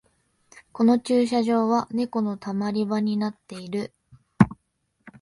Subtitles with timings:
[0.71, 3.93] この駐車場はネコのたまり場になってる